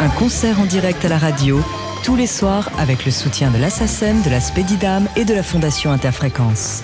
Un 0.00 0.08
concert 0.18 0.58
en 0.58 0.64
direct 0.64 1.04
à 1.04 1.08
la 1.08 1.18
radio, 1.18 1.60
tous 2.02 2.16
les 2.16 2.26
soirs 2.26 2.68
avec 2.78 3.04
le 3.04 3.12
soutien 3.12 3.50
de 3.50 3.58
l'Assassin, 3.58 4.14
de 4.24 4.30
la 4.30 4.40
Spédidam 4.40 5.06
et 5.14 5.24
de 5.24 5.34
la 5.34 5.44
Fondation 5.44 5.92
Interfréquence. 5.92 6.82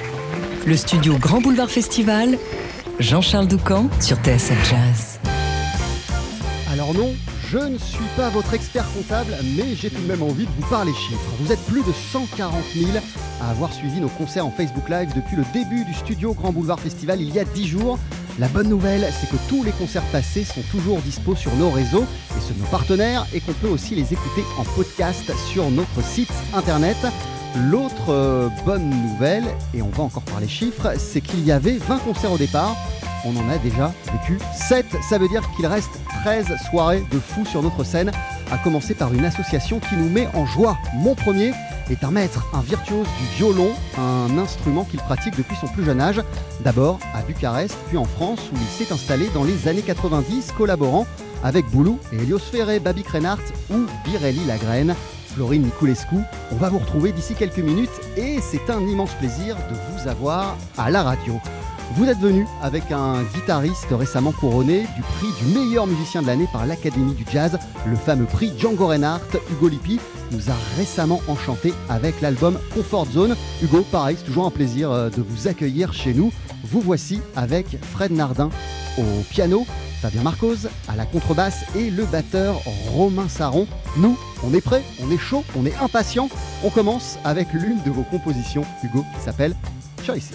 Le 0.64 0.76
studio 0.76 1.16
Grand 1.18 1.40
Boulevard 1.40 1.70
Festival, 1.70 2.38
Jean-Charles 3.00 3.48
Doucan 3.48 3.88
sur 4.00 4.16
TSF 4.18 4.70
Jazz. 4.70 5.18
Alors 6.70 6.94
non, 6.94 7.12
je 7.48 7.58
ne 7.58 7.78
suis 7.78 8.04
pas 8.16 8.28
votre 8.28 8.54
expert 8.54 8.86
comptable, 8.92 9.34
mais 9.56 9.74
j'ai 9.74 9.90
tout 9.90 10.02
de 10.02 10.06
même 10.06 10.22
envie 10.22 10.46
de 10.46 10.52
vous 10.58 10.68
parler 10.68 10.92
chiffres. 10.92 11.32
Vous 11.40 11.50
êtes 11.50 11.64
plus 11.66 11.82
de 11.82 11.92
140 12.12 12.54
000 12.76 12.90
à 13.40 13.50
avoir 13.50 13.72
suivi 13.72 14.00
nos 14.00 14.08
concerts 14.08 14.46
en 14.46 14.50
Facebook 14.52 14.88
Live 14.88 15.12
depuis 15.16 15.36
le 15.36 15.44
début 15.52 15.84
du 15.84 15.94
studio 15.94 16.32
Grand 16.32 16.52
Boulevard 16.52 16.78
Festival 16.78 17.20
il 17.20 17.34
y 17.34 17.40
a 17.40 17.44
10 17.44 17.66
jours. 17.66 17.98
La 18.38 18.48
bonne 18.48 18.68
nouvelle, 18.68 19.06
c'est 19.18 19.30
que 19.30 19.36
tous 19.48 19.64
les 19.64 19.72
concerts 19.72 20.04
passés 20.12 20.44
sont 20.44 20.60
toujours 20.70 20.98
dispo 20.98 21.34
sur 21.34 21.54
nos 21.56 21.70
réseaux 21.70 22.04
et 22.36 22.40
sur 22.42 22.54
nos 22.56 22.66
partenaires 22.66 23.26
et 23.32 23.40
qu'on 23.40 23.54
peut 23.54 23.68
aussi 23.68 23.94
les 23.94 24.12
écouter 24.12 24.44
en 24.58 24.64
podcast 24.64 25.32
sur 25.50 25.70
notre 25.70 26.02
site 26.02 26.32
internet. 26.54 26.98
L'autre 27.70 28.10
euh, 28.10 28.50
bonne 28.66 28.90
nouvelle, 28.90 29.44
et 29.72 29.80
on 29.80 29.88
va 29.88 30.02
encore 30.02 30.22
parler 30.24 30.48
chiffres, 30.48 30.92
c'est 30.98 31.22
qu'il 31.22 31.46
y 31.46 31.50
avait 31.50 31.78
20 31.78 31.98
concerts 32.00 32.32
au 32.32 32.36
départ. 32.36 32.76
On 33.24 33.34
en 33.38 33.48
a 33.48 33.56
déjà 33.56 33.94
vécu 34.12 34.38
7. 34.54 34.84
Ça 35.08 35.16
veut 35.16 35.28
dire 35.28 35.42
qu'il 35.56 35.66
reste 35.66 35.98
13 36.22 36.46
soirées 36.70 37.04
de 37.10 37.18
fou 37.18 37.46
sur 37.46 37.62
notre 37.62 37.84
scène, 37.84 38.12
à 38.50 38.58
commencer 38.58 38.94
par 38.94 39.12
une 39.12 39.24
association 39.24 39.80
qui 39.80 39.96
nous 39.96 40.08
met 40.08 40.28
en 40.34 40.46
joie. 40.46 40.76
Mon 40.94 41.14
premier 41.14 41.52
est 41.90 42.04
un 42.04 42.10
maître, 42.10 42.46
un 42.52 42.60
virtuose 42.60 43.06
du 43.18 43.36
violon, 43.36 43.70
un 43.98 44.38
instrument 44.38 44.84
qu'il 44.84 45.00
pratique 45.00 45.36
depuis 45.36 45.56
son 45.56 45.68
plus 45.68 45.84
jeune 45.84 46.00
âge. 46.00 46.20
D'abord 46.60 46.98
à 47.14 47.22
Bucarest, 47.22 47.76
puis 47.88 47.96
en 47.96 48.04
France, 48.04 48.50
où 48.52 48.56
il 48.56 48.86
s'est 48.86 48.92
installé 48.92 49.28
dans 49.34 49.44
les 49.44 49.68
années 49.68 49.82
90, 49.82 50.52
collaborant 50.52 51.06
avec 51.44 51.66
Boulou 51.70 51.98
Elios 52.12 52.38
Ferré, 52.38 52.80
Babi 52.80 53.02
Krenart 53.02 53.42
ou 53.70 53.86
Birelli 54.04 54.44
Lagraine. 54.46 54.94
Florine 55.34 55.64
Niculescu, 55.64 56.16
on 56.50 56.56
va 56.56 56.70
vous 56.70 56.78
retrouver 56.78 57.12
d'ici 57.12 57.34
quelques 57.34 57.58
minutes 57.58 57.90
et 58.16 58.40
c'est 58.40 58.70
un 58.70 58.80
immense 58.80 59.12
plaisir 59.14 59.54
de 59.54 59.74
vous 59.92 60.08
avoir 60.08 60.56
à 60.78 60.90
la 60.90 61.02
radio. 61.02 61.34
Vous 61.94 62.04
êtes 62.06 62.18
venu 62.18 62.46
avec 62.62 62.90
un 62.90 63.22
guitariste 63.22 63.88
récemment 63.90 64.32
couronné 64.32 64.86
du 64.96 65.02
prix 65.02 65.28
du 65.40 65.58
meilleur 65.58 65.86
musicien 65.86 66.20
de 66.20 66.26
l'année 66.26 66.48
par 66.52 66.66
l'Académie 66.66 67.14
du 67.14 67.24
Jazz, 67.30 67.58
le 67.86 67.96
fameux 67.96 68.26
prix 68.26 68.52
Django 68.58 68.88
Reinhardt. 68.88 69.38
Hugo 69.50 69.68
Lippi 69.68 70.00
nous 70.32 70.50
a 70.50 70.54
récemment 70.76 71.20
enchanté 71.28 71.72
avec 71.88 72.20
l'album 72.20 72.58
Comfort 72.74 73.06
Zone. 73.06 73.36
Hugo, 73.62 73.82
pareil, 73.90 74.16
c'est 74.18 74.26
toujours 74.26 74.46
un 74.46 74.50
plaisir 74.50 74.90
euh, 74.90 75.10
de 75.10 75.22
vous 75.22 75.48
accueillir 75.48 75.92
chez 75.92 76.12
nous. 76.12 76.32
Vous 76.64 76.80
voici 76.80 77.20
avec 77.36 77.78
Fred 77.82 78.10
Nardin 78.10 78.50
au 78.98 79.22
piano, 79.30 79.64
Fabien 80.02 80.22
Marcos 80.22 80.66
à 80.88 80.96
la 80.96 81.06
contrebasse 81.06 81.64
et 81.76 81.90
le 81.90 82.04
batteur 82.04 82.60
Romain 82.92 83.28
Saron. 83.28 83.66
Nous, 83.96 84.18
on 84.42 84.52
est 84.52 84.60
prêts, 84.60 84.82
on 85.02 85.10
est 85.10 85.18
chaud, 85.18 85.44
on 85.56 85.64
est 85.64 85.76
impatient. 85.76 86.28
On 86.64 86.70
commence 86.70 87.18
avec 87.24 87.52
l'une 87.52 87.80
de 87.84 87.90
vos 87.90 88.02
compositions, 88.02 88.64
Hugo, 88.82 89.04
qui 89.16 89.24
s'appelle 89.24 89.54
Choices. 90.04 90.32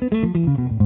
Música 0.00 0.83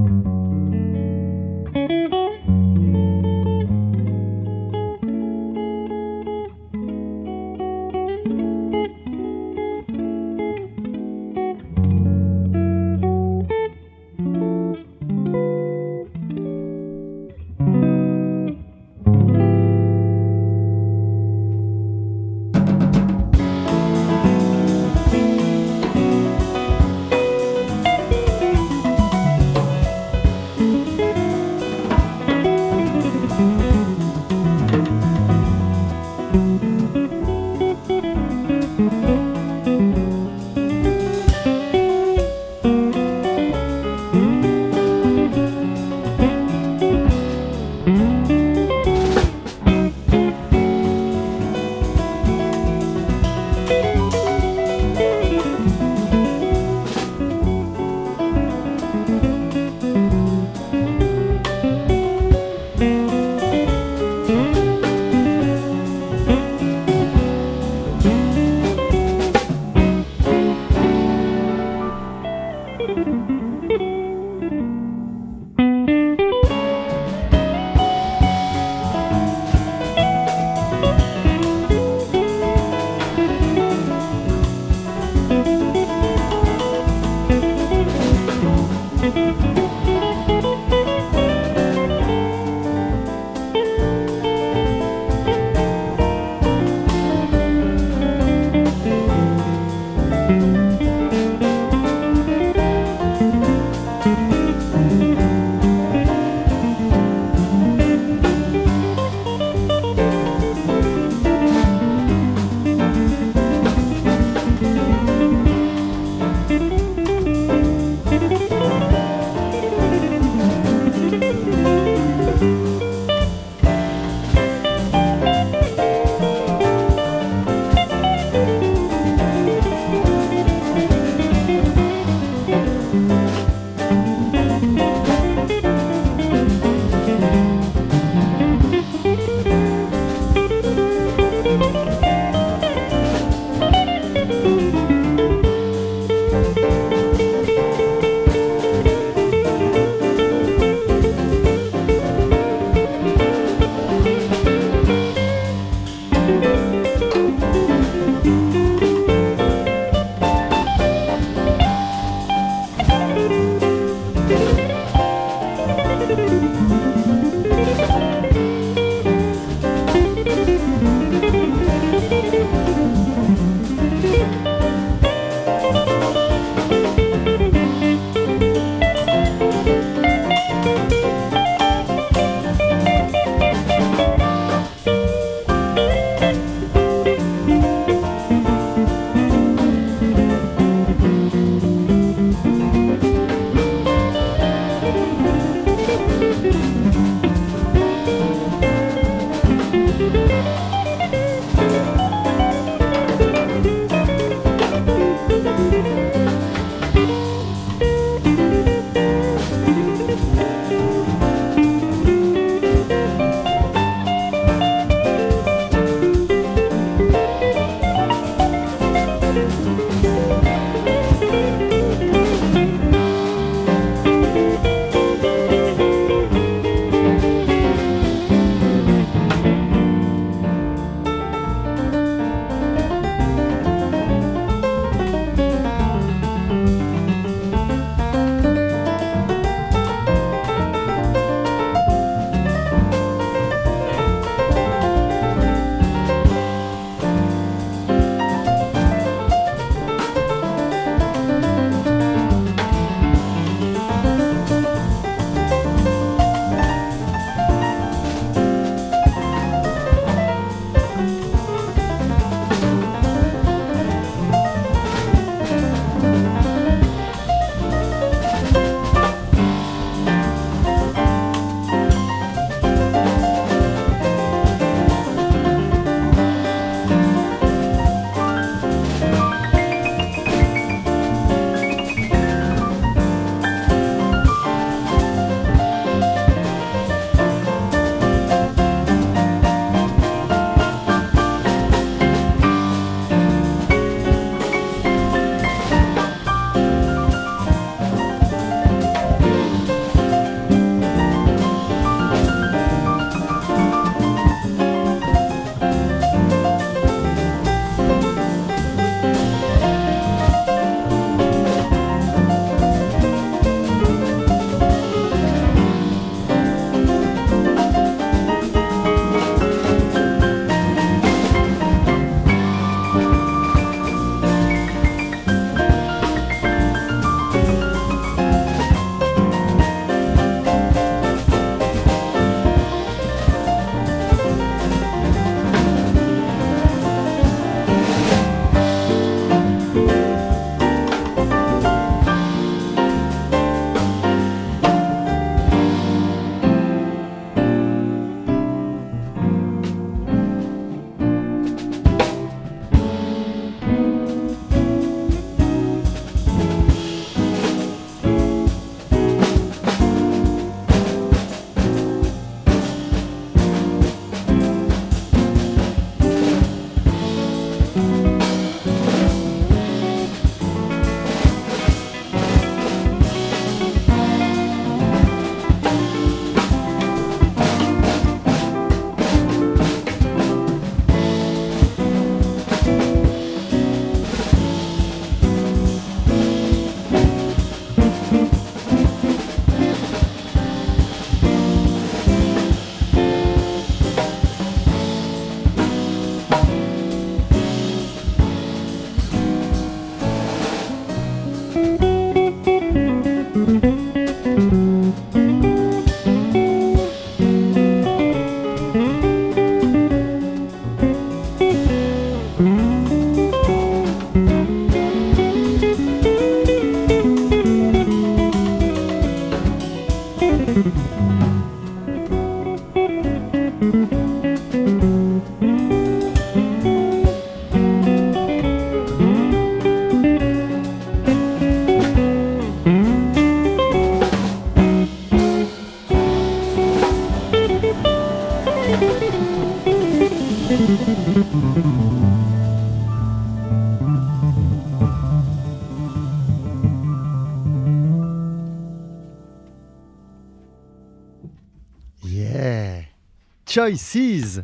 Choices 453.49 454.41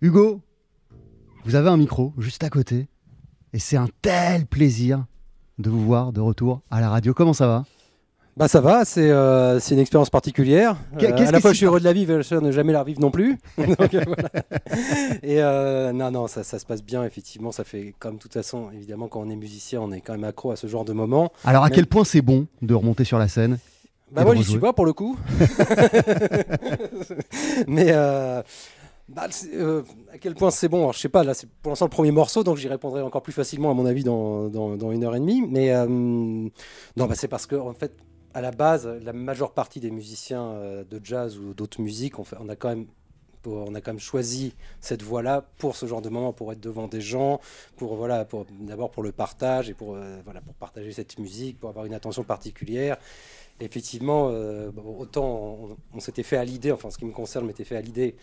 Hugo, 0.00 0.40
vous 1.44 1.56
avez 1.56 1.70
un 1.70 1.76
micro 1.76 2.14
juste 2.18 2.44
à 2.44 2.50
côté 2.50 2.86
et 3.52 3.58
c'est 3.58 3.76
un 3.76 3.88
tel 4.00 4.46
plaisir 4.46 5.06
de 5.58 5.70
vous 5.70 5.84
voir 5.84 6.12
de 6.12 6.20
retour 6.20 6.62
à 6.70 6.80
la 6.80 6.88
radio. 6.88 7.12
Comment 7.14 7.32
ça 7.32 7.48
va? 7.48 7.64
Bah 8.34 8.48
ça 8.48 8.62
va, 8.62 8.86
c'est 8.86 9.10
euh, 9.10 9.60
une 9.70 9.78
expérience 9.78 10.08
particulière. 10.08 10.76
Euh, 11.02 11.12
à 11.14 11.30
la 11.30 11.40
fois 11.40 11.52
je 11.52 11.58
suis 11.58 11.66
heureux 11.66 11.80
de 11.80 11.84
la 11.84 11.92
vivre 11.92 12.18
et 12.18 12.22
je 12.22 12.34
ne 12.34 12.50
jamais 12.50 12.72
la 12.72 12.80
revivre 12.80 13.00
non 13.00 13.10
plus. 13.10 13.36
Donc, 13.58 13.94
voilà. 13.94 14.30
Et 15.22 15.42
euh, 15.42 15.92
non, 15.92 16.10
non, 16.10 16.26
ça, 16.28 16.42
ça 16.42 16.58
se 16.58 16.64
passe 16.64 16.82
bien, 16.82 17.04
effectivement. 17.04 17.52
Ça 17.52 17.64
fait 17.64 17.94
comme 17.98 18.14
de 18.16 18.20
toute 18.20 18.32
façon, 18.32 18.70
évidemment, 18.72 19.08
quand 19.08 19.20
on 19.20 19.28
est 19.28 19.36
musicien, 19.36 19.82
on 19.82 19.92
est 19.92 20.00
quand 20.00 20.12
même 20.12 20.24
accro 20.24 20.50
à 20.50 20.56
ce 20.56 20.66
genre 20.66 20.86
de 20.86 20.94
moment. 20.94 21.30
Alors 21.44 21.64
à 21.64 21.68
Mais- 21.68 21.74
quel 21.74 21.86
point 21.86 22.04
c'est 22.04 22.22
bon 22.22 22.46
de 22.62 22.74
remonter 22.74 23.04
sur 23.04 23.18
la 23.18 23.28
scène 23.28 23.58
Bah 24.10 24.24
moi 24.24 24.34
j'y 24.34 24.44
suis 24.44 24.58
pas 24.58 24.72
pour 24.72 24.86
le 24.86 24.94
coup. 24.94 25.18
Mais 27.66 27.92
bah, 29.08 29.26
euh, 29.54 29.82
à 30.12 30.18
quel 30.18 30.34
point 30.34 30.50
c'est 30.50 30.68
bon 30.68 30.78
Alors, 30.78 30.92
Je 30.94 31.00
sais 31.00 31.08
pas, 31.10 31.22
là 31.22 31.34
c'est 31.34 31.48
pour 31.62 31.70
l'instant 31.70 31.84
le 31.84 31.90
premier 31.90 32.12
morceau, 32.12 32.42
donc 32.44 32.56
j'y 32.56 32.68
répondrai 32.68 33.02
encore 33.02 33.22
plus 33.22 33.32
facilement 33.32 33.70
à 33.70 33.74
mon 33.74 33.84
avis 33.84 34.04
dans, 34.04 34.48
dans, 34.48 34.76
dans 34.76 34.90
une 34.90 35.04
heure 35.04 35.14
et 35.14 35.20
demie. 35.20 35.42
Mais 35.46 35.70
euh, 35.72 35.86
non, 35.86 36.50
bah, 36.96 37.08
c'est 37.14 37.28
parce 37.28 37.46
que 37.46 37.56
en 37.56 37.74
fait, 37.74 37.92
à 38.34 38.40
la 38.40 38.50
base, 38.50 38.86
la 38.86 39.12
majeure 39.12 39.52
partie 39.52 39.80
des 39.80 39.90
musiciens 39.90 40.44
euh, 40.52 40.84
de 40.84 41.00
jazz 41.02 41.38
ou 41.38 41.54
d'autres 41.54 41.80
musiques, 41.80 42.18
on, 42.18 42.24
fait- 42.24 42.36
a 42.48 42.56
quand 42.56 42.70
même 43.92 43.98
choisi 43.98 44.54
cette 44.80 45.02
voie-là 45.02 45.44
pour 45.58 45.76
ce 45.76 45.86
genre 45.86 46.00
de 46.00 46.08
moment, 46.08 46.32
pour 46.32 46.52
être 46.52 46.60
devant 46.60 46.86
des 46.88 47.00
gens, 47.00 47.40
pour 47.76 47.96
voilà, 47.96 48.26
d'abord 48.60 48.90
pour 48.90 49.02
le 49.02 49.12
partage 49.12 49.68
et 49.68 49.74
pour 49.74 49.94
euh, 49.96 50.20
voilà 50.24 50.40
pour 50.40 50.54
partager 50.54 50.92
cette 50.92 51.18
musique, 51.18 51.58
pour 51.58 51.68
avoir 51.70 51.84
une 51.84 51.94
attention 51.94 52.24
particulière. 52.24 52.96
Effectivement, 53.60 54.28
euh, 54.30 54.70
autant 54.98 55.76
on, 55.94 56.00
s'était 56.00 56.22
fait 56.22 56.36
à 56.36 56.44
l'idée, 56.44 56.72
enfin 56.72 56.88
en 56.88 56.90
ce 56.90 56.98
qui 56.98 57.04
me 57.04 57.12
concerne, 57.12 57.46
m'était 57.46 57.64
fait 57.64 57.76
à 57.76 57.80
l'idée 57.80 58.16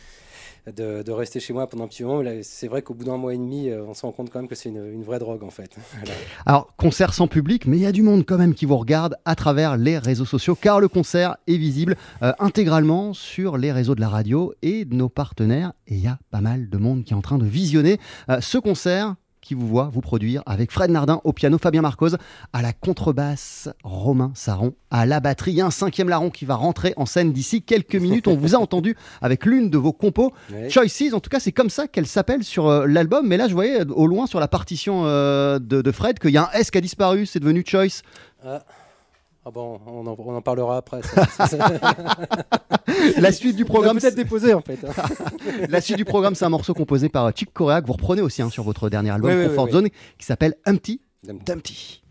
de, 0.67 1.11
rester 1.11 1.39
chez 1.39 1.53
moi 1.53 1.67
pendant 1.67 1.85
un 1.85 1.87
petit 1.87 2.03
moment. 2.03 2.29
C'est 2.43 2.67
vrai 2.67 2.81
qu'au 2.81 2.93
bout 2.93 3.05
d'un 3.05 3.17
mois 3.17 3.33
et 3.33 3.37
demi, 3.37 3.69
euh, 3.69 3.83
on 3.85 3.93
se 3.93 4.01
rend 4.01 4.11
compte 4.11 4.29
quand 4.29 4.39
même 4.39 4.49
que 4.49 4.55
c'est 4.55 4.69
une, 4.69 5.03
vraie 5.03 5.19
drogue 5.19 5.43
en 5.43 5.49
fait. 5.49 5.77
Alors, 6.45 6.73
concert 6.75 7.13
sans 7.13 7.27
public, 7.27 7.65
mais 7.67 7.77
il 7.77 7.83
y 7.83 7.85
a 7.85 7.91
du 7.91 8.01
monde 8.01 8.25
quand 8.25 8.37
même 8.37 8.53
qui 8.53 8.65
vous 8.65 8.77
regarde 8.77 9.15
à 9.25 9.35
travers 9.35 9.77
les 9.77 9.97
réseaux 9.97 10.25
sociaux, 10.25 10.55
car 10.55 10.79
le 10.79 10.87
concert 10.87 11.37
est 11.47 11.57
visible 11.57 11.95
euh, 12.21 12.33
intégralement 12.39 13.13
sur 13.13 13.57
les 13.57 13.71
réseaux 13.71 13.95
de 13.95 14.01
la 14.01 14.09
radio 14.09 14.53
et 14.61 14.85
de 14.85 14.93
nos 14.93 15.09
partenaires. 15.09 15.73
Et 15.87 15.95
il 15.95 16.01
y 16.01 16.07
a 16.07 16.19
pas 16.31 16.41
mal 16.41 16.69
de 16.69 16.77
monde 16.77 17.03
qui 17.03 17.13
est 17.13 17.17
en 17.17 17.21
train 17.21 17.37
de 17.37 17.45
visionner 17.45 17.99
ce 18.41 18.57
concert 18.57 19.15
qui 19.49 19.55
vous 19.55 19.67
voit 19.67 19.89
vous 19.91 20.01
produire 20.01 20.43
avec 20.45 20.71
Fred 20.71 20.91
Nardin 20.91 21.21
au 21.23 21.33
piano, 21.33 21.57
Fabien 21.57 21.81
Marcos 21.81 22.09
à 22.53 22.61
la 22.61 22.71
contrebasse, 22.71 23.67
Romain 23.83 24.31
Saron 24.35 24.75
à 24.91 25.07
la 25.07 25.19
batterie. 25.19 25.53
Il 25.53 25.57
y 25.57 25.61
a 25.61 25.65
un 25.65 25.71
cinquième 25.71 26.07
larron 26.07 26.29
qui 26.29 26.45
va 26.45 26.53
rentrer 26.53 26.93
en 26.97 27.07
scène 27.07 27.33
d'ici 27.33 27.63
quelques 27.63 27.95
minutes. 27.99 28.27
On 28.27 28.35
vous 28.35 28.53
a 28.53 28.59
entendu 28.59 28.95
avec 29.23 29.47
l'une 29.47 29.71
de 29.71 29.77
vos 29.79 29.91
compos. 29.91 30.33
Choices, 30.69 31.15
en 31.15 31.19
tout 31.19 31.31
cas, 31.31 31.39
c'est 31.39 31.51
comme 31.51 31.71
ça 31.71 31.87
qu'elle 31.87 32.05
s'appelle 32.05 32.43
sur 32.43 32.67
euh, 32.67 32.85
l'album. 32.85 33.25
Mais 33.25 33.37
là, 33.37 33.47
je 33.47 33.55
voyais 33.55 33.81
euh, 33.81 33.85
au 33.89 34.05
loin 34.05 34.27
sur 34.27 34.39
la 34.39 34.47
partition 34.47 35.07
euh, 35.07 35.57
de, 35.57 35.81
de 35.81 35.91
Fred 35.91 36.19
qu'il 36.19 36.29
y 36.29 36.37
a 36.37 36.43
un 36.43 36.51
S 36.51 36.69
qui 36.69 36.77
a 36.77 36.81
disparu, 36.81 37.25
c'est 37.25 37.39
devenu 37.39 37.63
Choice. 37.65 38.03
Ah. 38.45 38.61
Ah 39.45 39.51
bon, 39.51 39.79
on 39.87 40.05
en, 40.05 40.41
parlera 40.41 40.77
après. 40.77 40.99
La 43.17 43.31
suite 43.31 43.55
du 43.55 43.63
programme. 43.63 43.97
Peut-être 43.99 44.53
en 44.53 44.61
fait. 44.61 44.79
La 45.69 45.79
suite 45.79 45.97
du 45.97 46.05
programme, 46.05 46.35
c'est 46.35 46.45
un 46.45 46.49
morceau 46.49 46.73
composé 46.73 47.07
par 47.07 47.25
euh, 47.25 47.31
Chick 47.33 47.53
Corea 47.53 47.81
que 47.81 47.87
vous 47.87 47.93
reprenez 47.93 48.21
aussi 48.21 48.41
hein, 48.41 48.49
sur 48.49 48.63
votre 48.63 48.89
dernier 48.89 49.11
album, 49.11 49.31
oui, 49.31 49.47
Comfort 49.47 49.69
Zone, 49.69 49.87
qui 50.17 50.25
s'appelle 50.25 50.55
Humpty 50.65 51.01
Dumpty. 51.23 52.01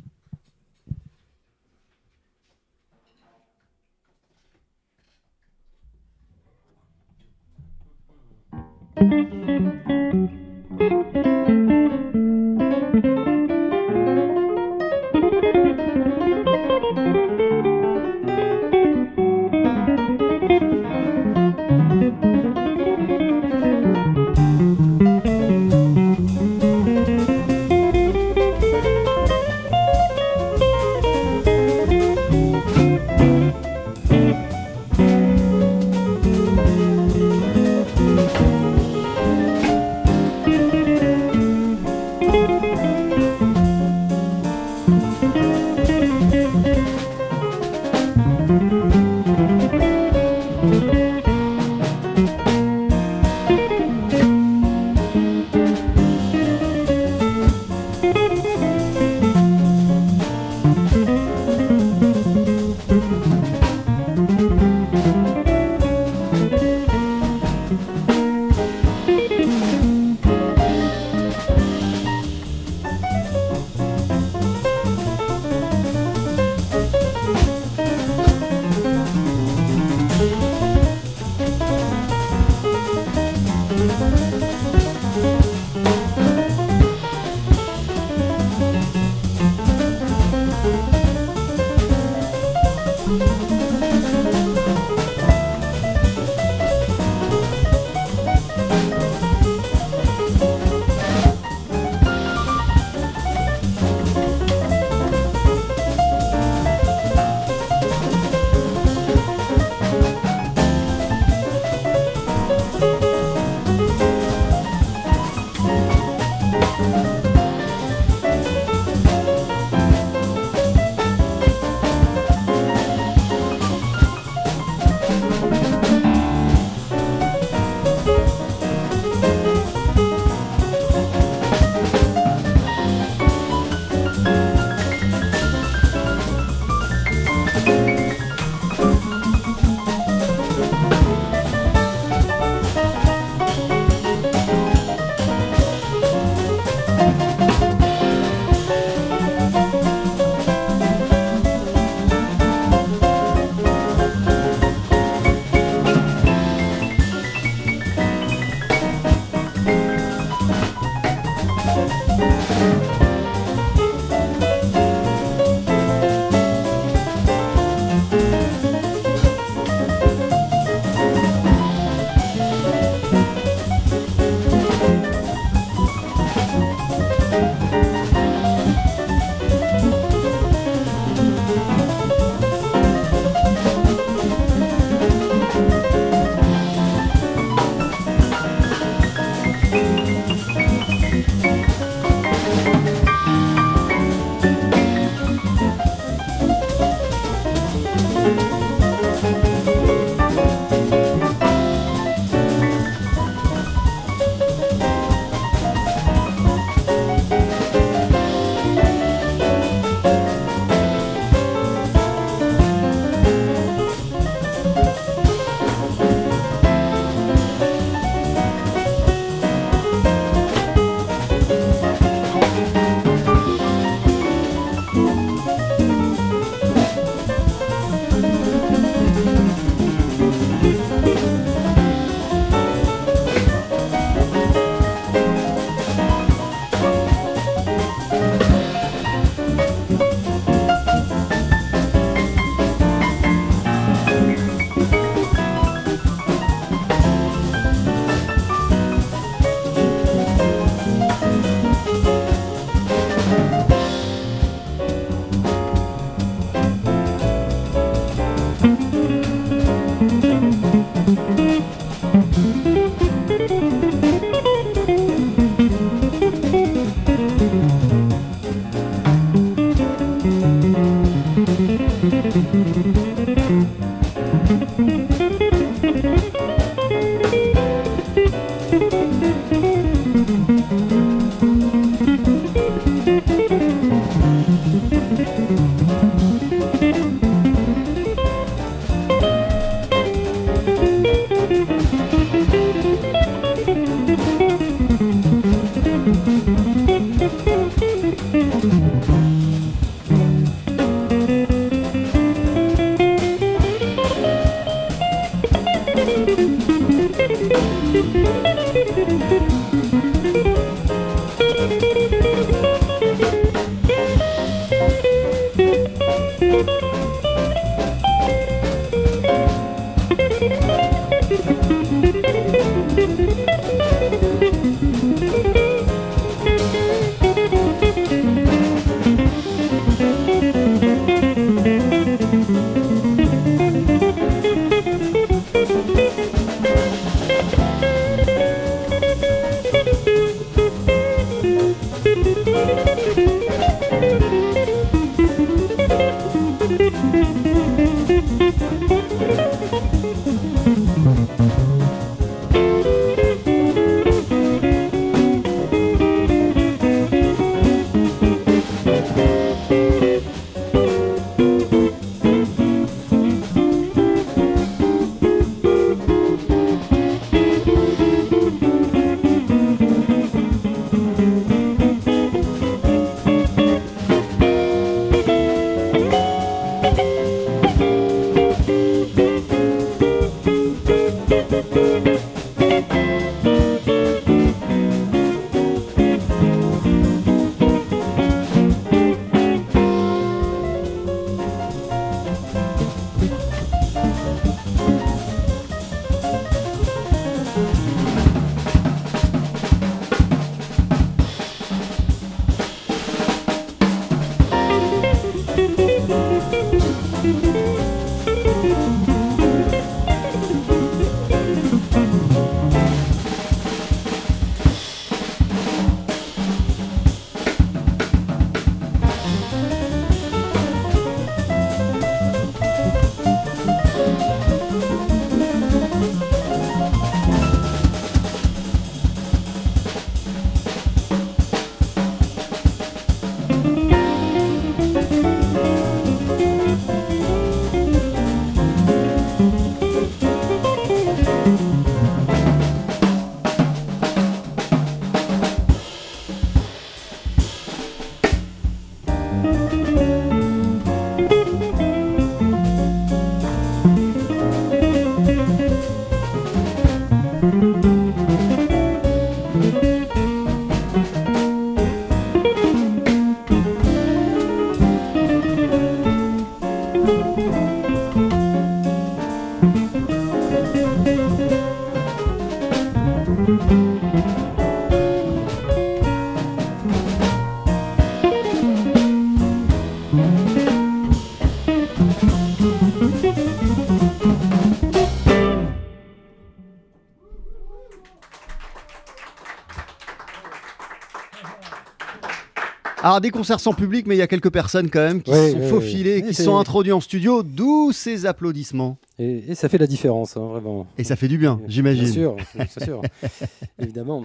Alors 493.19 493.23
des 493.23 493.31
concerts 493.31 493.59
sans 493.59 493.73
public, 493.73 494.07
mais 494.07 494.15
il 494.15 494.19
y 494.19 494.23
a 494.23 494.29
quelques 494.29 494.51
personnes 494.53 494.91
quand 494.91 495.01
même 495.01 495.23
qui 495.23 495.33
se 495.33 495.51
sont 495.51 495.63
faufilées, 495.69 496.23
qui 496.23 496.29
se 496.29 496.35
c'est- 496.35 496.45
sont 496.45 496.57
introduits 496.57 496.93
en 496.93 497.01
studio, 497.01 497.43
d'où 497.43 497.91
ces 497.91 498.27
applaudissements. 498.27 498.97
Et, 499.19 499.43
et 499.49 499.55
ça 499.57 499.69
fait 499.69 499.79
la 499.79 499.89
différence, 499.89 500.37
hein, 500.37 500.47
vraiment. 500.47 500.87
Et 500.99 501.03
ça 501.03 501.17
fait 501.17 501.27
du 501.27 501.37
bien, 501.37 501.61
j'imagine. 501.67 502.05
Bien 502.05 502.13
sûr, 502.13 502.37
bien 502.55 502.67
sûr, 502.87 503.03
évidemment. 503.81 504.25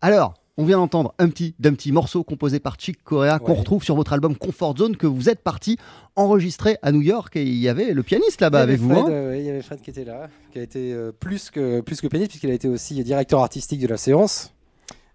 Alors, 0.00 0.32
on 0.56 0.64
vient 0.64 0.78
d'entendre 0.78 1.12
un 1.18 1.28
petit, 1.28 1.54
d'un 1.58 1.74
petit 1.74 1.92
morceau 1.92 2.24
composé 2.24 2.58
par 2.58 2.76
Chick 2.80 3.04
Corea 3.04 3.38
qu'on 3.38 3.52
retrouve 3.52 3.84
sur 3.84 3.94
votre 3.94 4.14
album 4.14 4.34
Comfort 4.34 4.74
Zone 4.78 4.96
que 4.96 5.06
vous 5.06 5.28
êtes 5.28 5.40
parti 5.40 5.76
enregistrer 6.14 6.78
à 6.80 6.92
New 6.92 7.02
York 7.02 7.36
et 7.36 7.42
il 7.42 7.56
y 7.58 7.68
avait 7.68 7.92
le 7.92 8.02
pianiste 8.02 8.40
là-bas 8.40 8.62
avec 8.62 8.80
vous. 8.80 8.92
Hein 8.98 9.08
euh, 9.10 9.36
il 9.38 9.44
y 9.44 9.50
avait 9.50 9.60
Fred 9.60 9.82
qui 9.82 9.90
était 9.90 10.06
là, 10.06 10.30
qui 10.52 10.58
a 10.58 10.62
été 10.62 10.94
euh, 10.94 11.12
plus 11.12 11.50
que 11.50 11.82
plus 11.82 12.00
que 12.00 12.06
pianiste 12.06 12.30
puisqu'il 12.30 12.50
a 12.50 12.54
été 12.54 12.68
aussi 12.68 12.94
directeur 13.04 13.40
artistique 13.40 13.80
de 13.82 13.88
la 13.88 13.98
séance. 13.98 14.54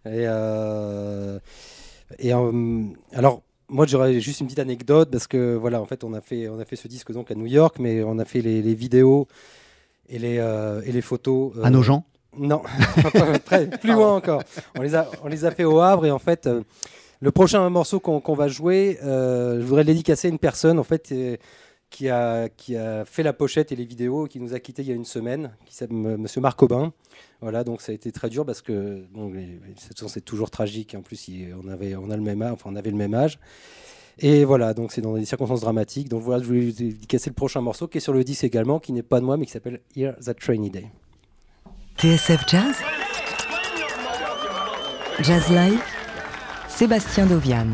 Et, 0.05 0.09
euh, 0.27 1.39
et 2.19 2.33
euh, 2.33 2.83
alors 3.13 3.41
moi 3.69 3.85
j'aurais 3.85 4.19
juste 4.19 4.41
une 4.41 4.47
petite 4.47 4.59
anecdote 4.59 5.09
parce 5.11 5.27
que 5.27 5.55
voilà 5.55 5.81
en 5.81 5.85
fait 5.85 6.03
on 6.03 6.13
a 6.13 6.21
fait 6.21 6.49
on 6.49 6.59
a 6.59 6.65
fait 6.65 6.75
ce 6.75 6.87
disque 6.87 7.11
donc 7.11 7.31
à 7.31 7.35
New 7.35 7.45
York 7.45 7.77
mais 7.79 8.03
on 8.03 8.19
a 8.19 8.25
fait 8.25 8.41
les, 8.41 8.61
les 8.61 8.75
vidéos 8.75 9.27
et 10.11 10.19
les 10.19 10.37
euh, 10.39 10.81
et 10.85 10.91
les 10.91 11.01
photos 11.01 11.53
euh, 11.57 11.63
à 11.63 11.69
nos 11.69 11.81
gens? 11.81 12.03
non, 12.37 12.61
plus 13.81 13.91
loin 13.91 14.15
encore. 14.15 14.41
On 14.77 14.81
les, 14.81 14.95
a, 14.95 15.05
on 15.21 15.27
les 15.27 15.43
a 15.43 15.51
fait 15.51 15.65
au 15.65 15.81
Havre 15.81 16.05
et 16.05 16.11
en 16.11 16.19
fait, 16.19 16.47
euh, 16.47 16.61
le 17.19 17.29
prochain 17.31 17.69
morceau 17.69 17.99
qu'on 17.99 18.21
qu'on 18.21 18.35
va 18.35 18.47
jouer, 18.47 18.97
je 19.01 19.61
voudrais 19.61 19.83
dédicacer 19.83 20.29
à 20.29 20.31
une 20.31 20.39
personne 20.39 20.79
en 20.79 20.83
fait 20.85 21.13
qui, 21.91 22.09
a, 22.09 22.49
qui 22.49 22.75
a 22.75 23.05
fait 23.05 23.21
la 23.21 23.33
pochette 23.33 23.71
et 23.71 23.75
les 23.75 23.85
vidéos, 23.85 24.25
qui 24.25 24.39
nous 24.39 24.55
a 24.55 24.59
quittés 24.59 24.81
il 24.81 24.87
y 24.87 24.91
a 24.91 24.95
une 24.95 25.05
semaine, 25.05 25.51
qui 25.65 25.75
s'appelle 25.75 25.97
Monsieur 25.97 26.41
Marc 26.41 26.63
Aubin. 26.63 26.93
Voilà, 27.41 27.63
donc 27.63 27.81
ça 27.81 27.91
a 27.91 27.95
été 27.95 28.11
très 28.11 28.29
dur 28.29 28.45
parce 28.45 28.61
que 28.61 29.03
bon, 29.11 29.31
c'est 30.07 30.25
toujours 30.25 30.49
tragique. 30.49 30.95
En 30.95 31.01
plus, 31.01 31.29
on 31.63 31.67
avait, 31.67 31.95
on 31.95 32.09
a 32.09 32.15
le 32.15 32.23
même 32.23 32.41
âge, 32.41 32.53
enfin, 32.53 32.69
on 32.71 32.75
avait 32.75 32.89
le 32.89 32.97
même 32.97 33.13
âge. 33.13 33.37
Et 34.19 34.45
voilà, 34.45 34.73
donc 34.73 34.91
c'est 34.91 35.01
dans 35.01 35.15
des 35.15 35.25
circonstances 35.25 35.61
dramatiques. 35.61 36.09
Donc 36.09 36.23
voilà, 36.23 36.41
je 36.41 36.47
voulais 36.47 36.71
dédicacer 36.71 37.29
le 37.29 37.35
prochain 37.35 37.61
morceau 37.61 37.87
qui 37.87 37.97
est 37.97 38.01
sur 38.01 38.13
le 38.13 38.23
disque 38.23 38.45
également, 38.45 38.79
qui 38.79 38.93
n'est 38.93 39.03
pas 39.03 39.19
de 39.19 39.25
moi, 39.25 39.37
mais 39.37 39.45
qui 39.45 39.51
s'appelle 39.51 39.81
Here 39.95 40.13
That 40.25 40.35
Rainy 40.47 40.69
Day. 40.69 40.87
TSF 41.97 42.47
Jazz 42.47 42.75
Jazz 45.21 45.49
Live 45.49 45.81
Sébastien 46.69 47.25
Dovian. 47.25 47.67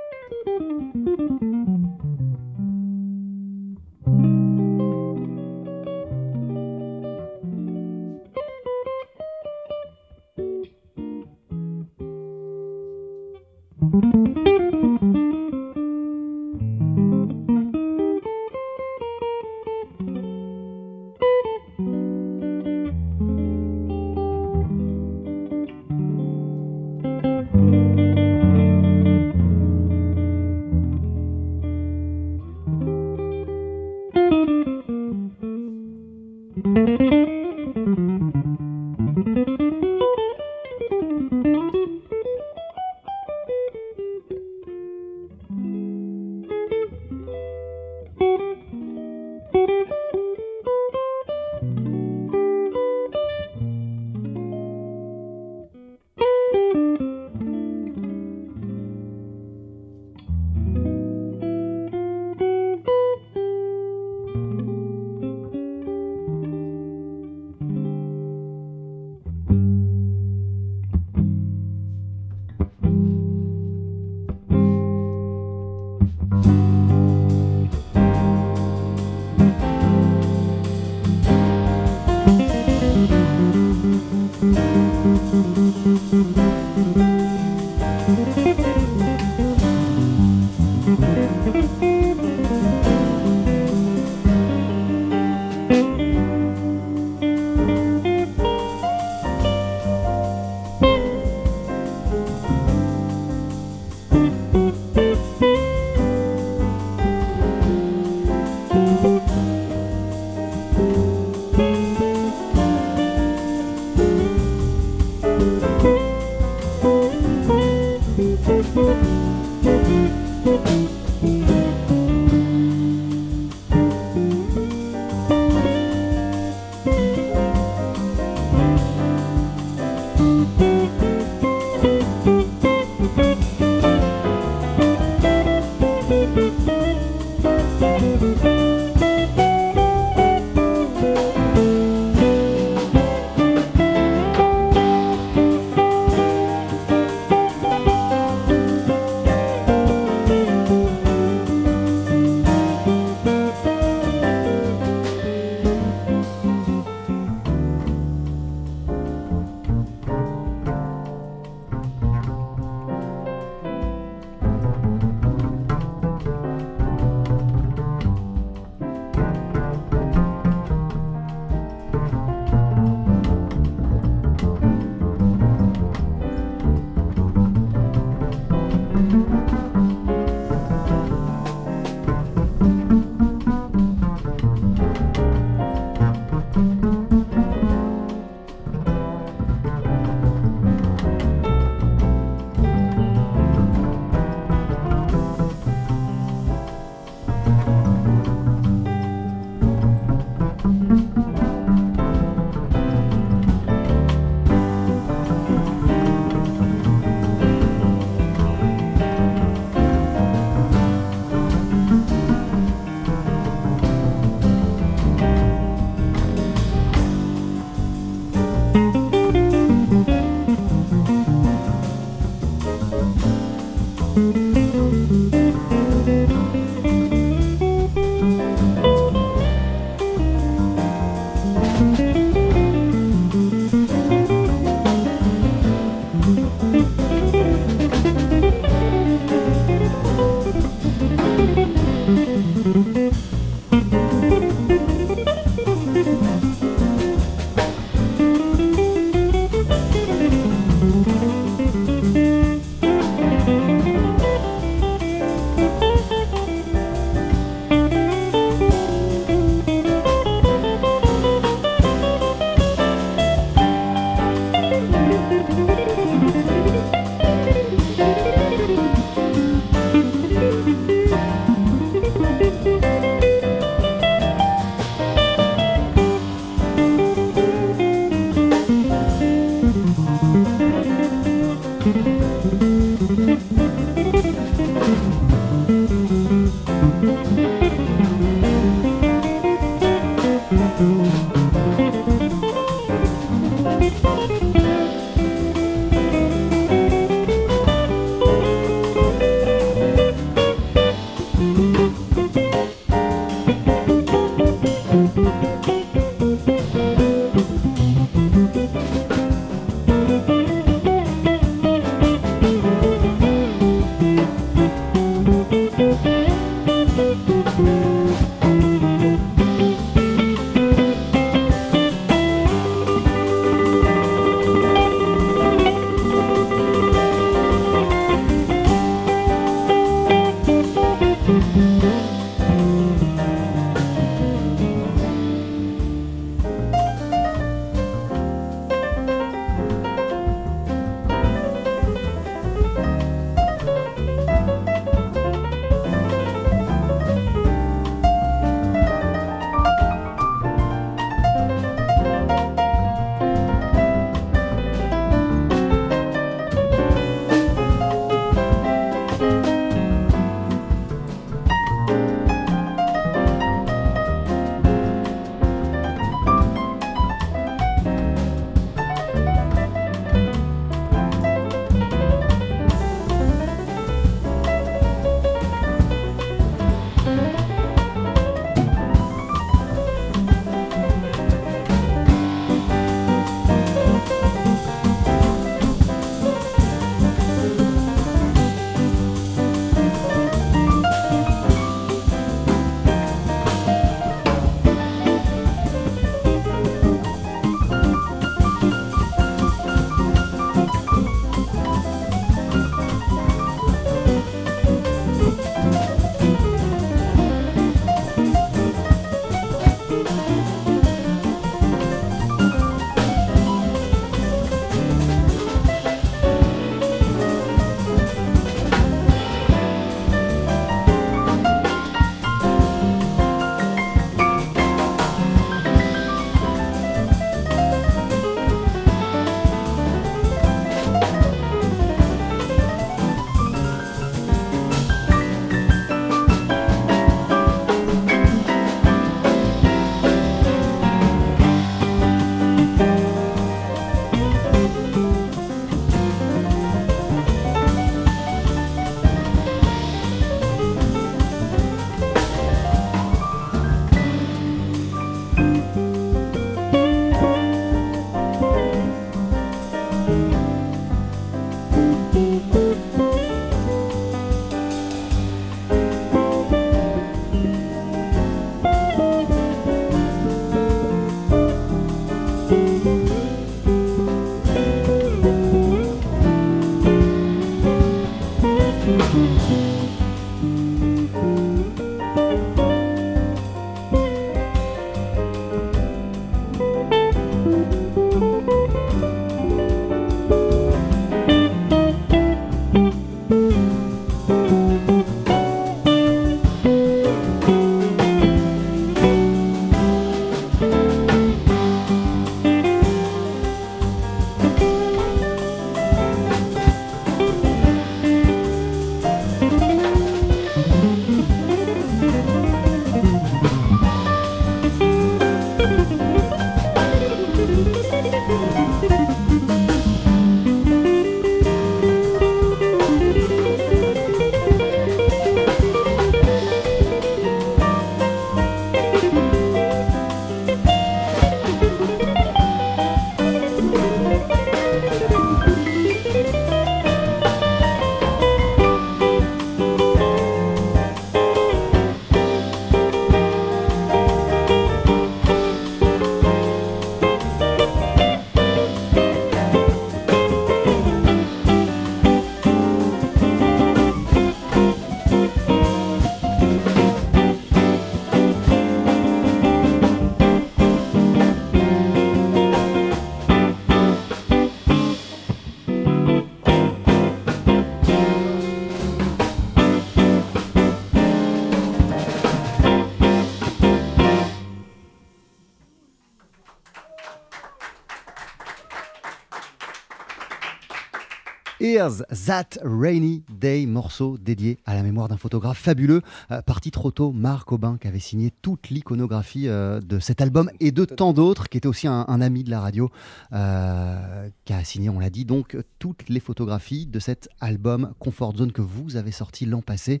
Here's 581.84 582.02
That 582.26 582.58
Rainy 582.62 583.24
Day, 583.28 583.66
morceau 583.66 584.16
dédié 584.16 584.58
à 584.64 584.74
la 584.74 584.82
mémoire 584.82 585.08
d'un 585.08 585.18
photographe 585.18 585.58
fabuleux. 585.58 586.00
Euh, 586.30 586.40
parti 586.40 586.70
trop 586.70 586.90
tôt, 586.90 587.12
Marc 587.12 587.52
Aubin, 587.52 587.76
qui 587.78 587.88
avait 587.88 587.98
signé 587.98 588.32
toute 588.40 588.70
l'iconographie 588.70 589.48
euh, 589.48 589.80
de 589.80 589.98
cet 589.98 590.22
album 590.22 590.50
et 590.60 590.72
de 590.72 590.86
tant 590.86 591.12
d'autres, 591.12 591.50
qui 591.50 591.58
était 591.58 591.68
aussi 591.68 591.86
un, 591.86 592.20
ami 592.22 592.42
de 592.42 592.48
la 592.48 592.60
radio, 592.60 592.90
euh, 593.34 594.30
qui 594.46 594.54
a 594.54 594.64
signé, 594.64 594.88
on 594.88 594.98
l'a 594.98 595.10
dit, 595.10 595.26
donc 595.26 595.58
toutes 595.78 596.08
les 596.08 596.20
photographies 596.20 596.86
de 596.86 596.98
cet 596.98 597.28
album 597.38 597.92
Comfort 597.98 598.34
Zone 598.34 598.52
que 598.52 598.62
vous 598.62 598.96
avez 598.96 599.12
sorti 599.12 599.44
l'an 599.44 599.60
passé. 599.60 600.00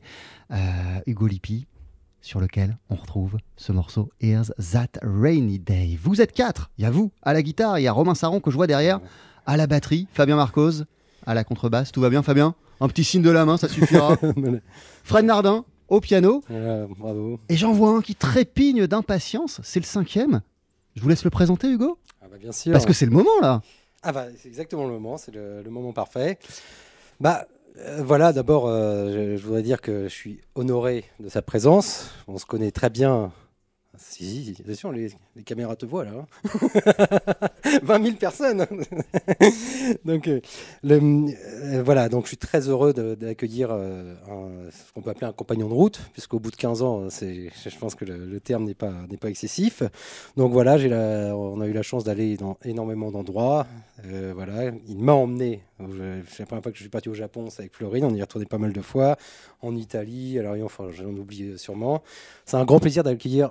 Hugo 1.06 1.26
Lippi, 1.26 1.66
sur 2.22 2.40
lequel 2.40 2.78
on 2.88 2.94
retrouve 2.94 3.36
ce 3.56 3.72
morceau 3.72 4.10
Here's 4.22 4.54
That 4.72 5.00
Rainy 5.02 5.58
Day. 5.58 5.98
Vous 6.02 6.22
êtes 6.22 6.32
quatre, 6.32 6.70
il 6.78 6.84
y 6.84 6.86
a 6.86 6.90
vous 6.90 7.12
à 7.20 7.34
la 7.34 7.42
guitare, 7.42 7.78
il 7.78 7.82
y 7.82 7.88
a 7.88 7.92
Romain 7.92 8.14
Saron 8.14 8.40
que 8.40 8.50
je 8.50 8.56
vois 8.56 8.66
derrière, 8.66 9.00
à 9.44 9.58
la 9.58 9.66
batterie, 9.66 10.08
Fabien 10.12 10.36
Marcos, 10.36 10.84
à 11.26 11.34
la 11.34 11.44
contrebasse. 11.44 11.92
Tout 11.92 12.00
va 12.00 12.10
bien, 12.10 12.22
Fabien 12.22 12.54
Un 12.80 12.88
petit 12.88 13.04
signe 13.04 13.22
de 13.22 13.30
la 13.30 13.44
main, 13.44 13.56
ça 13.56 13.68
suffira. 13.68 14.16
Fred 15.04 15.24
Nardin 15.24 15.64
au 15.88 16.00
piano. 16.00 16.42
bravo. 16.98 17.38
Et 17.48 17.56
j'en 17.56 17.72
vois 17.72 17.90
un 17.90 18.00
qui 18.00 18.14
trépigne 18.14 18.86
d'impatience. 18.86 19.60
C'est 19.62 19.80
le 19.80 19.86
cinquième. 19.86 20.42
Je 20.96 21.02
vous 21.02 21.08
laisse 21.08 21.24
le 21.24 21.30
présenter, 21.30 21.68
Hugo 21.68 21.98
ah 22.22 22.26
bah 22.30 22.36
Bien 22.38 22.52
sûr. 22.52 22.72
Parce 22.72 22.86
que 22.86 22.92
c'est 22.92 23.06
le 23.06 23.12
moment, 23.12 23.40
là. 23.42 23.62
Ah 24.02 24.12
bah, 24.12 24.26
c'est 24.36 24.48
exactement 24.48 24.84
le 24.84 24.92
moment. 24.92 25.16
C'est 25.16 25.34
le, 25.34 25.62
moment 25.68 25.92
parfait. 25.92 26.38
Bah, 27.20 27.46
euh, 27.78 28.02
voilà, 28.04 28.32
d'abord, 28.32 28.66
euh, 28.68 29.36
je, 29.36 29.42
voudrais 29.42 29.62
dire 29.62 29.80
que 29.80 30.04
je 30.04 30.14
suis 30.14 30.40
honoré 30.54 31.04
de 31.20 31.28
sa 31.28 31.42
présence. 31.42 32.10
On 32.28 32.38
se 32.38 32.46
connaît 32.46 32.70
très 32.70 32.90
bien 32.90 33.32
si, 33.98 34.56
c'est 34.66 34.74
sûr, 34.74 34.92
les, 34.92 35.10
caméras 35.44 35.76
te 35.76 35.86
voient 35.86 36.04
là. 36.04 36.26
20 37.82 37.94
hein. 37.94 38.02
000 38.04 38.16
personnes. 38.16 38.66
donc, 40.04 40.28
euh, 40.28 40.40
euh, 40.84 41.82
voilà, 41.84 42.08
donc 42.08 42.24
je 42.24 42.28
suis 42.28 42.36
très 42.36 42.68
heureux 42.68 42.92
d'accueillir 42.92 43.68
euh, 43.70 44.14
ce 44.70 44.92
qu'on 44.92 45.02
peut 45.02 45.10
appeler 45.10 45.26
un 45.26 45.32
compagnon 45.32 45.68
de 45.68 45.74
route, 45.74 46.00
puisqu'au 46.12 46.38
bout 46.38 46.50
de 46.50 46.56
15 46.56 46.82
ans, 46.82 47.08
je 47.10 47.78
pense 47.78 47.94
que 47.94 48.04
le, 48.04 48.40
terme 48.40 48.64
n'est 48.64 48.74
pas, 48.74 48.92
pas 49.20 49.28
excessif. 49.28 49.82
Donc 50.36 50.52
voilà, 50.52 50.76
on 51.34 51.60
a 51.60 51.66
eu 51.66 51.72
la 51.72 51.82
chance 51.82 52.04
d'aller 52.04 52.36
dans 52.36 52.56
énormément 52.64 53.10
d'endroits. 53.10 53.66
voilà, 54.34 54.72
il 54.88 54.98
m'a 54.98 55.12
emmené. 55.12 55.62
C'est 56.28 56.40
la 56.40 56.46
première 56.46 56.62
fois 56.62 56.72
que 56.72 56.78
je 56.78 56.82
suis 56.82 56.90
parti 56.90 57.08
au 57.08 57.14
Japon, 57.14 57.48
c'est 57.50 57.62
avec 57.62 57.74
Florine. 57.74 58.04
On 58.04 58.14
y 58.14 58.18
est 58.18 58.22
retourné 58.22 58.46
pas 58.46 58.58
mal 58.58 58.72
de 58.72 58.80
fois. 58.80 59.16
En 59.62 59.76
Italie, 59.76 60.38
alors 60.38 60.56
enfin, 60.64 60.88
j'en 60.90 61.06
oublie 61.06 61.58
sûrement. 61.58 62.02
C'est 62.44 62.56
un 62.56 62.64
grand 62.64 62.80
plaisir 62.80 63.02
d'accueillir 63.02 63.50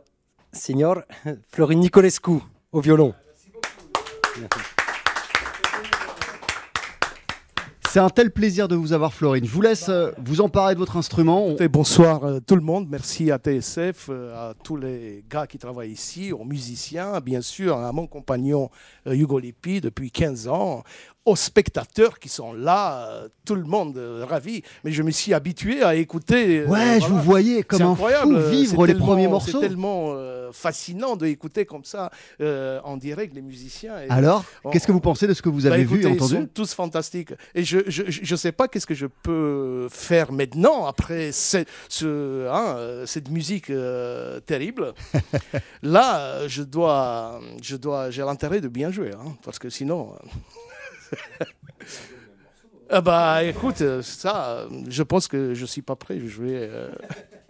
Signor 0.54 1.02
Florine 1.50 1.80
Nicolescu 1.80 2.40
au 2.72 2.80
violon. 2.80 3.14
C'est 7.94 8.00
un 8.00 8.10
tel 8.10 8.32
plaisir 8.32 8.68
de 8.68 8.76
vous 8.76 8.92
avoir, 8.92 9.14
Florine. 9.14 9.46
Je 9.46 9.52
vous 9.52 9.62
laisse 9.62 9.88
euh, 9.88 10.10
vous 10.18 10.42
emparer 10.42 10.74
de 10.74 10.80
votre 10.80 10.98
instrument. 10.98 11.50
bonsoir 11.72 12.24
euh, 12.24 12.40
tout 12.40 12.56
le 12.56 12.64
monde. 12.64 12.88
Merci 12.90 13.30
à 13.30 13.38
TSF, 13.38 14.08
euh, 14.10 14.50
à 14.50 14.56
tous 14.56 14.78
les 14.78 15.24
gars 15.30 15.46
qui 15.46 15.60
travaillent 15.60 15.92
ici, 15.92 16.32
aux 16.32 16.44
musiciens, 16.44 17.20
bien 17.20 17.42
sûr, 17.42 17.78
à 17.78 17.92
mon 17.92 18.08
compagnon 18.08 18.72
Hugo 19.06 19.38
Lippi 19.38 19.80
depuis 19.80 20.10
15 20.10 20.48
ans, 20.48 20.82
aux 21.26 21.36
spectateurs 21.38 22.20
qui 22.20 22.28
sont 22.28 22.52
là, 22.54 23.08
euh, 23.08 23.28
tout 23.46 23.56
le 23.56 23.64
monde 23.64 23.98
euh, 23.98 24.26
ravi. 24.28 24.62
Mais 24.84 24.92
je 24.92 25.04
me 25.04 25.12
suis 25.12 25.34
habitué 25.34 25.82
à 25.82 25.96
écouter. 25.96 26.60
Euh, 26.60 26.68
ouais, 26.68 27.00
je 27.00 27.08
vous 27.08 27.20
voyais 27.22 27.64
comme 27.64 27.82
un 27.82 27.96
fou 27.96 28.06
vivre 28.50 28.86
les 28.86 28.96
premiers 28.96 29.28
morceaux. 29.30 29.60
C'est 29.62 29.68
tellement 29.68 30.14
fascinant 30.52 31.16
d'écouter 31.16 31.66
comme 31.66 31.84
ça 31.86 32.12
en 32.40 32.98
direct 32.98 33.34
les 33.34 33.42
musiciens. 33.42 34.00
Et 34.02 34.10
Alors, 34.10 34.44
qu'est-ce 34.72 34.86
que 34.86 34.92
vous 34.92 35.00
pensez 35.00 35.26
de 35.28 35.34
ce 35.34 35.42
que 35.42 35.50
vous 35.50 35.62
bah, 35.62 35.74
avez 35.74 35.84
vu 35.86 35.98
et 35.98 36.00
écoutez, 36.02 36.16
Ils 36.16 36.22
entendu 36.24 36.42
sont 36.42 36.50
tous 36.54 36.74
fantastiques. 36.74 37.34
Et 37.56 37.64
je 37.64 37.80
je, 37.88 38.04
je- 38.08 38.20
je 38.24 38.36
sais 38.36 38.52
pas 38.52 38.68
qu'est-ce 38.68 38.86
que 38.86 38.94
je 38.94 39.08
peux 39.08 39.88
faire 39.90 40.32
maintenant 40.32 40.86
après 40.86 41.32
ce, 41.32 41.64
ce- 41.90 42.48
hein, 42.50 43.04
cette 43.06 43.30
musique 43.30 43.70
euh, 43.70 44.40
terrible. 44.42 44.94
Là, 45.84 46.48
je 46.48 46.64
dois, 46.64 47.40
je 47.62 47.76
dois, 47.76 48.10
j'ai 48.12 48.22
l'intérêt 48.24 48.62
de 48.62 48.68
bien 48.68 48.92
jouer, 48.92 49.12
hein, 49.14 49.36
parce 49.44 49.60
que 49.60 49.70
sinon. 49.70 50.14
Ah 52.96 53.02
bah 53.02 53.44
écoute, 53.44 53.82
euh, 53.82 54.02
ça, 54.04 54.50
euh, 54.50 54.68
je 54.88 55.02
pense 55.02 55.28
que 55.28 55.56
je 55.56 55.66
suis 55.66 55.82
pas 55.82 55.96
prêt. 55.96 56.20
Je 56.20 56.44
vais 56.44 56.70
euh. 56.70 56.92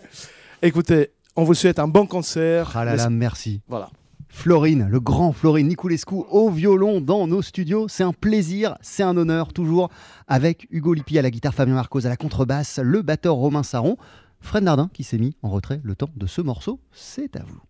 Écoutez, 0.62 1.12
on 1.36 1.44
vous 1.44 1.54
souhaite 1.54 1.80
un 1.80 1.88
bon 1.90 2.06
concert. 2.06 2.72
Ah 2.76 2.86
là 2.86 2.96
là, 2.96 3.10
merci. 3.10 3.62
Voilà. 3.68 3.90
Florine, 4.30 4.88
le 4.90 5.00
grand 5.00 5.34
Florine 5.34 5.68
Niculescu 5.68 6.16
au 6.30 6.50
violon 6.50 7.02
dans 7.02 7.28
nos 7.28 7.42
studios. 7.42 7.88
C'est 7.90 8.04
un 8.04 8.14
plaisir, 8.14 8.78
c'est 8.82 9.04
un 9.04 9.18
honneur, 9.18 9.52
toujours 9.54 9.90
avec 10.28 10.66
Hugo 10.72 10.94
Lippi 10.94 11.20
à 11.20 11.22
la 11.22 11.30
guitare, 11.30 11.54
Fabien 11.54 11.76
Marcos 11.76 12.06
à 12.06 12.10
la 12.10 12.16
contrebasse, 12.16 12.80
le 12.82 13.02
batteur 13.02 13.36
Romain 13.36 13.64
Saron, 13.64 13.98
Fred 14.40 14.64
Nardin 14.64 14.90
qui 14.94 15.04
s'est 15.04 15.18
mis 15.18 15.36
en 15.44 15.50
retrait 15.50 15.82
le 15.84 15.96
temps 15.96 16.10
de 16.16 16.26
ce 16.26 16.42
morceau. 16.42 16.80
C'est 16.94 17.36
à 17.36 17.44
vous. 17.44 17.62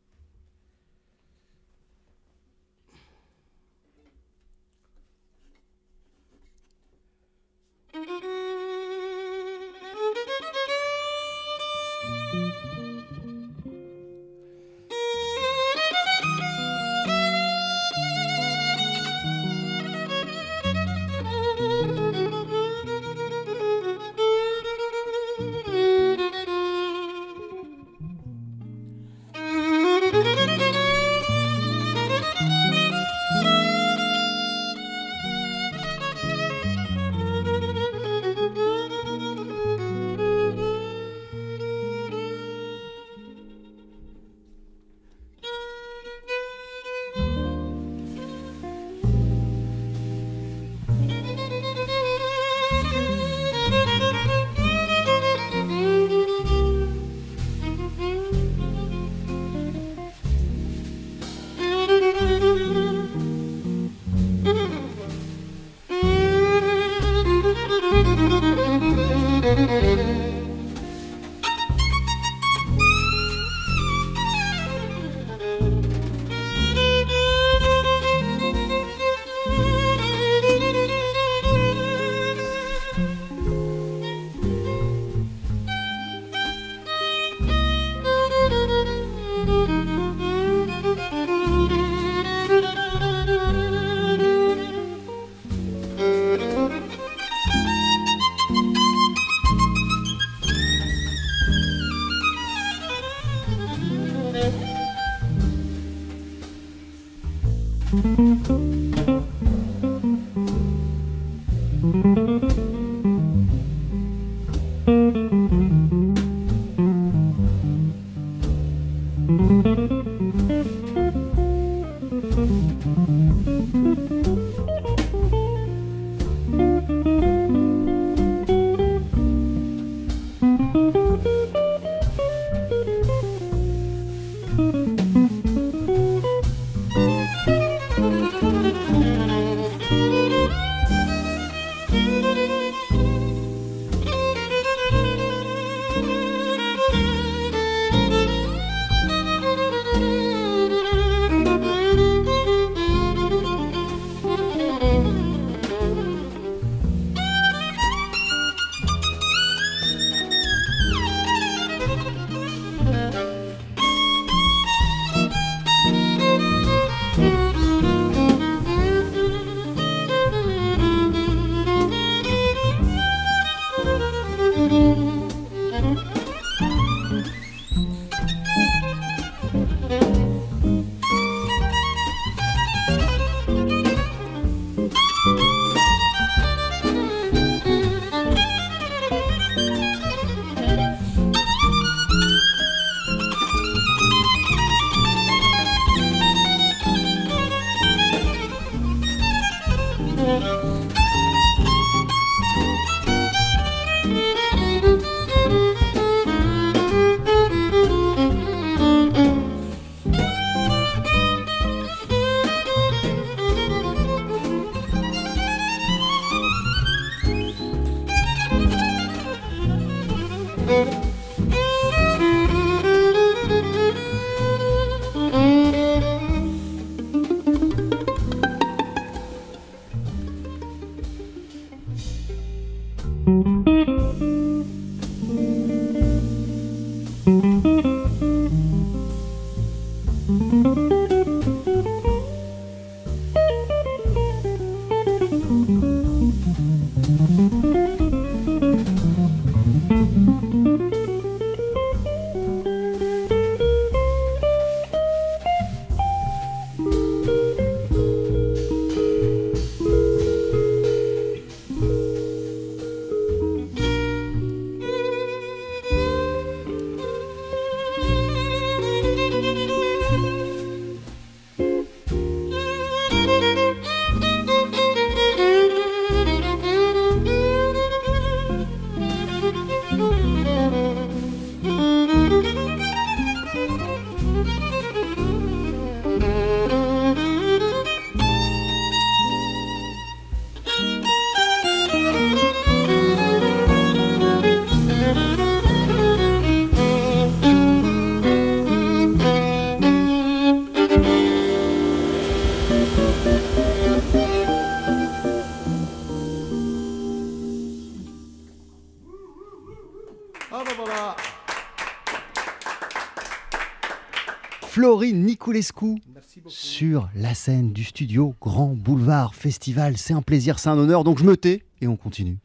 Niculescu 315.54 316.02
sur 316.48 317.10
la 317.16 317.36
scène 317.36 317.74
du 317.74 317.84
studio 317.84 318.34
Grand 318.42 318.70
Boulevard 318.70 319.36
Festival. 319.36 319.98
C'est 319.98 320.14
un 320.14 320.24
plaisir, 320.24 320.58
c'est 320.58 320.70
un 320.70 320.78
honneur, 320.80 321.04
donc 321.04 321.20
je 321.20 321.24
me 321.24 321.38
tais 321.38 321.64
et 321.80 321.88
on 321.88 321.96
continue. 321.96 322.40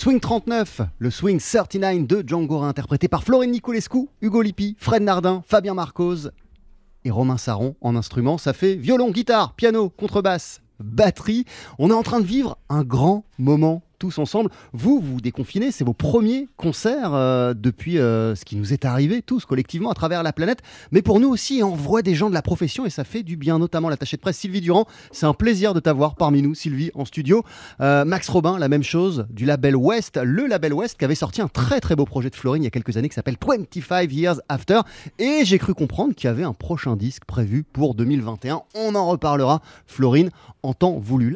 Swing 0.00 0.18
39, 0.18 0.80
le 0.98 1.10
Swing 1.10 1.38
39 1.38 2.06
de 2.06 2.24
Django 2.26 2.62
interprété 2.62 3.06
par 3.06 3.22
Florine 3.22 3.50
Nicolescu, 3.50 4.08
Hugo 4.22 4.40
Lippi, 4.40 4.74
Fred 4.78 5.02
Nardin, 5.02 5.42
Fabien 5.46 5.74
Marcos 5.74 6.30
et 7.04 7.10
Romain 7.10 7.36
Saron 7.36 7.76
en 7.82 7.94
instrument. 7.94 8.38
Ça 8.38 8.54
fait 8.54 8.76
violon, 8.76 9.10
guitare, 9.10 9.52
piano, 9.52 9.90
contrebasse, 9.90 10.62
batterie. 10.78 11.44
On 11.78 11.90
est 11.90 11.92
en 11.92 12.02
train 12.02 12.20
de 12.20 12.24
vivre 12.24 12.56
un 12.70 12.82
grand 12.82 13.26
moment 13.38 13.82
tous 14.00 14.18
ensemble. 14.18 14.50
Vous, 14.72 14.98
vous 14.98 15.20
déconfinez, 15.20 15.70
c'est 15.70 15.84
vos 15.84 15.92
premiers 15.92 16.48
concerts 16.56 17.14
euh, 17.14 17.54
depuis 17.54 17.98
euh, 17.98 18.34
ce 18.34 18.44
qui 18.44 18.56
nous 18.56 18.72
est 18.72 18.84
arrivé, 18.84 19.22
tous 19.22 19.44
collectivement 19.44 19.90
à 19.90 19.94
travers 19.94 20.24
la 20.24 20.32
planète. 20.32 20.60
Mais 20.90 21.02
pour 21.02 21.20
nous 21.20 21.28
aussi, 21.28 21.60
on 21.62 21.76
voit 21.76 22.02
des 22.02 22.16
gens 22.16 22.30
de 22.30 22.34
la 22.34 22.42
profession 22.42 22.86
et 22.86 22.90
ça 22.90 23.04
fait 23.04 23.22
du 23.22 23.36
bien, 23.36 23.58
notamment 23.58 23.90
l'attaché 23.90 24.16
de 24.16 24.22
presse 24.22 24.38
Sylvie 24.38 24.62
Durand. 24.62 24.86
C'est 25.12 25.26
un 25.26 25.34
plaisir 25.34 25.74
de 25.74 25.80
t'avoir 25.80 26.16
parmi 26.16 26.40
nous, 26.42 26.54
Sylvie, 26.54 26.90
en 26.94 27.04
studio. 27.04 27.44
Euh, 27.80 28.06
Max 28.06 28.28
Robin, 28.30 28.58
la 28.58 28.68
même 28.68 28.82
chose, 28.82 29.26
du 29.30 29.44
label 29.44 29.76
West, 29.76 30.18
le 30.20 30.46
label 30.46 30.72
West 30.72 30.98
qui 30.98 31.04
avait 31.04 31.14
sorti 31.14 31.42
un 31.42 31.48
très 31.48 31.80
très 31.80 31.94
beau 31.94 32.06
projet 32.06 32.30
de 32.30 32.36
Florine 32.36 32.62
il 32.62 32.66
y 32.66 32.68
a 32.68 32.70
quelques 32.70 32.96
années 32.96 33.10
qui 33.10 33.14
s'appelle 33.14 33.36
25 33.46 34.10
Years 34.10 34.40
After. 34.48 34.80
Et 35.18 35.44
j'ai 35.44 35.58
cru 35.58 35.74
comprendre 35.74 36.14
qu'il 36.14 36.26
y 36.26 36.30
avait 36.30 36.44
un 36.44 36.54
prochain 36.54 36.96
disque 36.96 37.26
prévu 37.26 37.64
pour 37.70 37.94
2021. 37.94 38.62
On 38.74 38.94
en 38.94 39.06
reparlera, 39.08 39.60
Florine, 39.86 40.30
en 40.62 40.72
temps 40.72 40.98
voulu. 40.98 41.28